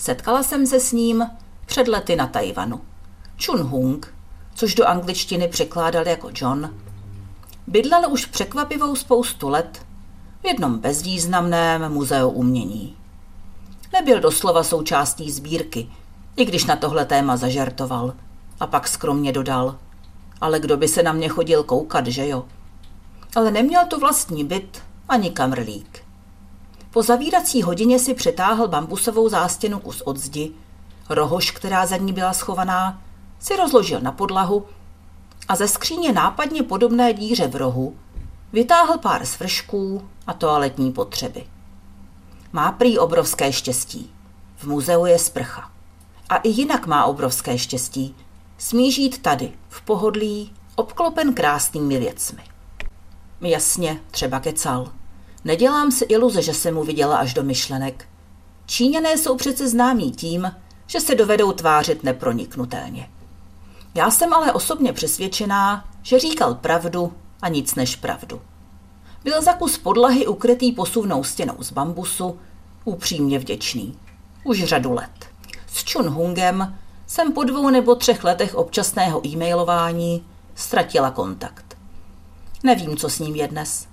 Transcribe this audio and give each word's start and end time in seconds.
Setkala 0.00 0.42
jsem 0.42 0.66
se 0.66 0.80
s 0.80 0.92
ním 0.92 1.30
před 1.66 1.88
lety 1.88 2.16
na 2.16 2.26
Tajvanu. 2.26 2.80
Chun 3.44 3.60
Hung, 3.60 4.14
což 4.54 4.74
do 4.74 4.86
angličtiny 4.86 5.48
překládal 5.48 6.08
jako 6.08 6.30
John, 6.34 6.74
bydlel 7.66 8.12
už 8.12 8.26
překvapivou 8.26 8.96
spoustu 8.96 9.48
let 9.48 9.86
v 10.42 10.46
jednom 10.46 10.78
bezvýznamném 10.78 11.92
muzeu 11.92 12.28
umění. 12.28 12.96
Nebyl 13.92 14.20
doslova 14.20 14.62
součástí 14.62 15.30
sbírky, 15.30 15.88
i 16.36 16.44
když 16.44 16.64
na 16.64 16.76
tohle 16.76 17.04
téma 17.04 17.36
zažartoval 17.36 18.14
a 18.60 18.66
pak 18.66 18.88
skromně 18.88 19.32
dodal. 19.32 19.78
Ale 20.40 20.60
kdo 20.60 20.76
by 20.76 20.88
se 20.88 21.02
na 21.02 21.12
mě 21.12 21.28
chodil 21.28 21.64
koukat, 21.64 22.06
že 22.06 22.28
jo? 22.28 22.44
Ale 23.36 23.50
neměl 23.50 23.86
tu 23.86 24.00
vlastní 24.00 24.44
byt 24.44 24.82
ani 25.08 25.30
kamrlík. 25.30 25.89
Po 26.90 27.02
zavírací 27.02 27.62
hodině 27.62 27.98
si 27.98 28.14
přetáhl 28.14 28.68
bambusovou 28.68 29.28
zástěnu 29.28 29.78
kus 29.78 30.00
od 30.00 30.16
zdi, 30.16 30.52
rohož, 31.08 31.50
která 31.50 31.86
za 31.86 31.96
ní 31.96 32.12
byla 32.12 32.32
schovaná, 32.32 33.02
si 33.38 33.56
rozložil 33.56 34.00
na 34.00 34.12
podlahu 34.12 34.66
a 35.48 35.56
ze 35.56 35.68
skříně 35.68 36.12
nápadně 36.12 36.62
podobné 36.62 37.12
díře 37.12 37.48
v 37.48 37.56
rohu 37.56 37.96
vytáhl 38.52 38.98
pár 38.98 39.26
svršků 39.26 40.08
a 40.26 40.32
toaletní 40.32 40.92
potřeby. 40.92 41.46
Má 42.52 42.72
prý 42.72 42.98
obrovské 42.98 43.52
štěstí. 43.52 44.12
V 44.56 44.64
muzeu 44.64 45.06
je 45.06 45.18
sprcha. 45.18 45.70
A 46.28 46.36
i 46.36 46.48
jinak 46.48 46.86
má 46.86 47.04
obrovské 47.04 47.58
štěstí. 47.58 48.14
Smí 48.58 48.92
žít 48.92 49.22
tady, 49.22 49.52
v 49.68 49.82
pohodlí, 49.82 50.52
obklopen 50.74 51.34
krásnými 51.34 51.98
věcmi. 51.98 52.42
Jasně, 53.40 54.00
třeba 54.10 54.40
kecal. 54.40 54.92
Nedělám 55.44 55.90
si 55.90 56.04
iluze, 56.04 56.42
že 56.42 56.54
se 56.54 56.70
mu 56.70 56.84
viděla 56.84 57.16
až 57.16 57.34
do 57.34 57.42
myšlenek. 57.42 58.08
Číňané 58.66 59.18
jsou 59.18 59.36
přece 59.36 59.68
známí 59.68 60.10
tím, 60.10 60.52
že 60.86 61.00
se 61.00 61.14
dovedou 61.14 61.52
tvářit 61.52 62.04
neproniknutelně. 62.04 63.10
Já 63.94 64.10
jsem 64.10 64.32
ale 64.34 64.52
osobně 64.52 64.92
přesvědčená, 64.92 65.88
že 66.02 66.18
říkal 66.18 66.54
pravdu 66.54 67.12
a 67.42 67.48
nic 67.48 67.74
než 67.74 67.96
pravdu. 67.96 68.40
Byl 69.24 69.42
za 69.42 69.52
kus 69.52 69.78
podlahy 69.78 70.26
ukrytý 70.26 70.72
posuvnou 70.72 71.24
stěnou 71.24 71.54
z 71.58 71.72
bambusu, 71.72 72.38
upřímně 72.84 73.38
vděčný. 73.38 73.98
Už 74.44 74.64
řadu 74.64 74.92
let. 74.92 75.26
S 75.66 75.92
Chun 75.92 76.08
Hungem 76.08 76.78
jsem 77.06 77.32
po 77.32 77.44
dvou 77.44 77.70
nebo 77.70 77.94
třech 77.94 78.24
letech 78.24 78.54
občasného 78.54 79.26
e-mailování 79.26 80.24
ztratila 80.54 81.10
kontakt. 81.10 81.76
Nevím, 82.62 82.96
co 82.96 83.08
s 83.08 83.18
ním 83.18 83.36
je 83.36 83.48
dnes, 83.48 83.86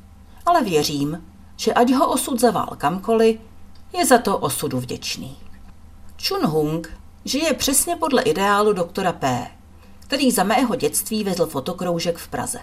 ale 0.45 0.63
věřím, 0.63 1.23
že 1.57 1.73
ať 1.73 1.91
ho 1.93 2.11
osud 2.11 2.39
zavál 2.39 2.69
kamkoliv, 2.77 3.39
je 3.97 4.05
za 4.05 4.17
to 4.17 4.37
osudu 4.37 4.79
vděčný. 4.79 5.37
Chun 6.27 6.45
Hung 6.45 6.99
žije 7.25 7.53
přesně 7.53 7.95
podle 7.95 8.21
ideálu 8.21 8.73
doktora 8.73 9.13
P., 9.13 9.47
který 9.99 10.31
za 10.31 10.43
mého 10.43 10.75
dětství 10.75 11.23
vedl 11.23 11.45
fotokroužek 11.45 12.17
v 12.17 12.27
Praze. 12.27 12.59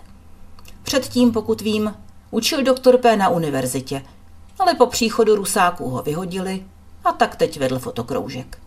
Předtím, 0.83 1.33
pokud 1.33 1.61
vím, 1.61 1.95
učil 2.31 2.63
doktor 2.63 2.99
P. 2.99 3.17
na 3.17 3.29
univerzitě, 3.29 4.03
ale 4.59 4.75
po 4.75 4.87
příchodu 4.87 5.37
Rusáků 5.37 5.89
ho 5.91 6.03
vyhodili 6.03 6.65
a 7.05 7.13
tak 7.13 7.37
teď 7.37 7.59
vedl 7.59 7.79
fotokroužek. 7.79 8.59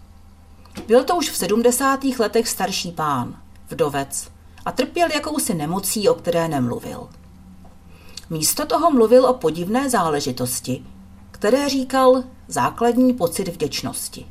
Byl 0.88 1.04
to 1.04 1.16
už 1.16 1.30
v 1.30 1.38
70. 1.38 2.04
letech 2.20 2.48
starší 2.48 2.92
pán, 2.92 3.36
vdovec, 3.70 4.32
a 4.66 4.72
trpěl 4.72 5.08
jakousi 5.14 5.54
nemocí, 5.54 6.10
o 6.10 6.14
které 6.14 6.48
nemluvil. 6.48 7.08
Místo 8.30 8.66
toho 8.66 8.92
mluvil 8.92 9.26
o 9.26 9.34
podivné 9.34 9.90
záležitosti, 9.90 10.84
které 11.32 11.70
říkal 11.70 12.24
základní 12.48 13.14
pocit 13.14 13.48
vděčnosti. 13.48 14.26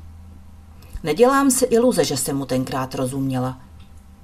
Nedělám 1.02 1.50
si 1.50 1.64
iluze, 1.64 2.04
že 2.04 2.16
jsem 2.16 2.36
mu 2.36 2.46
tenkrát 2.46 2.94
rozuměla. 2.94 3.60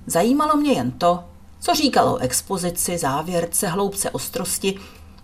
Zajímalo 0.07 0.57
mě 0.57 0.73
jen 0.73 0.91
to, 0.91 1.25
co 1.61 1.75
říkal 1.75 2.09
o 2.09 2.17
expozici, 2.17 2.99
závěrce, 2.99 3.69
hloubce 3.69 4.11
ostrosti 4.11 4.79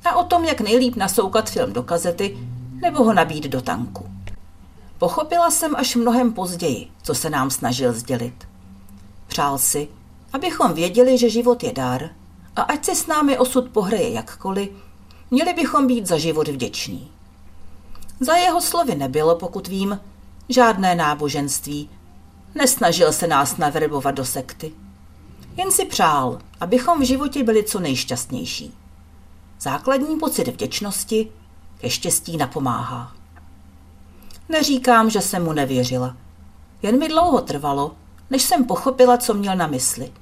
a 0.04 0.16
o 0.16 0.24
tom, 0.24 0.44
jak 0.44 0.60
nejlíp 0.60 0.96
nasoukat 0.96 1.50
film 1.50 1.72
do 1.72 1.82
kazety 1.82 2.38
nebo 2.82 3.04
ho 3.04 3.12
nabít 3.12 3.44
do 3.44 3.60
tanku. 3.60 4.06
Pochopila 4.98 5.50
jsem 5.50 5.76
až 5.76 5.96
mnohem 5.96 6.32
později, 6.32 6.88
co 7.02 7.14
se 7.14 7.30
nám 7.30 7.50
snažil 7.50 7.92
sdělit. 7.92 8.48
Přál 9.26 9.58
si, 9.58 9.88
abychom 10.32 10.72
věděli, 10.72 11.18
že 11.18 11.30
život 11.30 11.62
je 11.62 11.72
dar 11.72 12.10
a 12.58 12.62
ať 12.62 12.84
se 12.84 12.94
s 12.94 13.06
námi 13.06 13.38
osud 13.38 13.68
pohraje 13.68 14.10
jakkoliv, 14.10 14.70
měli 15.30 15.52
bychom 15.52 15.86
být 15.86 16.06
za 16.06 16.18
život 16.18 16.48
vděční. 16.48 17.10
Za 18.20 18.36
jeho 18.36 18.60
slovy 18.60 18.94
nebylo, 18.94 19.36
pokud 19.36 19.68
vím, 19.68 20.00
žádné 20.48 20.94
náboženství. 20.94 21.90
Nesnažil 22.54 23.12
se 23.12 23.26
nás 23.26 23.56
naverbovat 23.56 24.14
do 24.14 24.24
sekty. 24.24 24.72
Jen 25.56 25.70
si 25.70 25.84
přál, 25.84 26.38
abychom 26.60 27.00
v 27.00 27.06
životě 27.06 27.44
byli 27.44 27.64
co 27.64 27.80
nejšťastnější. 27.80 28.74
Základní 29.60 30.18
pocit 30.18 30.48
vděčnosti 30.48 31.32
ke 31.80 31.90
štěstí 31.90 32.36
napomáhá. 32.36 33.12
Neříkám, 34.48 35.10
že 35.10 35.20
jsem 35.20 35.44
mu 35.44 35.52
nevěřila. 35.52 36.16
Jen 36.82 36.98
mi 36.98 37.08
dlouho 37.08 37.40
trvalo, 37.40 37.94
než 38.30 38.42
jsem 38.42 38.64
pochopila, 38.64 39.18
co 39.18 39.34
měl 39.34 39.56
na 39.56 39.66
mysli. 39.66 40.12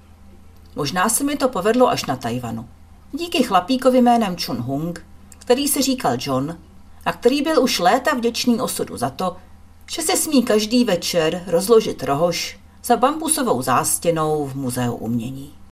Možná 0.76 1.09
se 1.09 1.25
mi 1.25 1.37
to 1.37 1.48
povedlo 1.48 1.88
až 1.88 2.04
na 2.04 2.16
Tajvanu. 2.16 2.69
Díky 3.12 3.42
chlapíkovi 3.42 4.03
jménem 4.03 4.37
Chun 4.37 4.56
Hung, 4.56 5.06
který 5.38 5.69
se 5.69 5.82
říkal 5.82 6.16
John 6.20 6.59
a 7.04 7.12
který 7.12 7.42
byl 7.42 7.62
už 7.62 7.78
léta 7.78 8.14
vděčný 8.14 8.60
osudu 8.60 8.97
za 8.97 9.10
to, 9.10 9.37
že 9.91 10.03
se 10.03 10.16
smí 10.16 10.42
každý 10.42 10.84
večer 10.84 11.44
rozložit 11.47 12.03
rohož 12.03 12.59
za 12.84 12.97
bambusovou 12.97 13.62
zástěnou 13.62 14.47
v 14.47 14.54
muzeu 14.54 14.94
umění. 14.94 15.56